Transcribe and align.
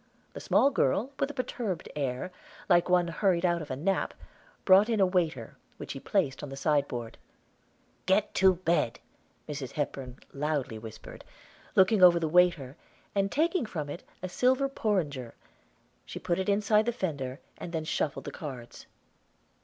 The 0.33 0.39
small 0.39 0.71
girl, 0.71 1.11
with 1.19 1.29
a 1.29 1.33
perturbed 1.35 1.87
air, 1.95 2.31
like 2.67 2.89
one 2.89 3.07
hurried 3.07 3.45
out 3.45 3.61
of 3.61 3.69
a 3.69 3.75
nap, 3.75 4.15
brought 4.65 4.89
in 4.89 4.99
a 4.99 5.05
waiter, 5.05 5.57
which 5.77 5.91
she 5.91 5.99
placed 5.99 6.41
on 6.41 6.49
the 6.49 6.55
sideboard. 6.55 7.19
"Get 8.07 8.33
to 8.33 8.55
bed," 8.55 8.99
Mrs. 9.47 9.73
Hepburn 9.73 10.17
loudly 10.33 10.79
whispered, 10.79 11.23
looking 11.75 12.01
over 12.01 12.19
the 12.19 12.27
waiter, 12.27 12.77
and 13.13 13.31
taking 13.31 13.67
from 13.67 13.91
it 13.91 14.01
a 14.23 14.27
silver 14.27 14.67
porringer, 14.67 15.35
she 16.03 16.17
put 16.17 16.39
it 16.39 16.49
inside 16.49 16.87
the 16.87 16.91
fender, 16.93 17.39
and 17.59 17.71
then 17.71 17.85
shuffled 17.85 18.25
the 18.25 18.31
cards. 18.31 18.87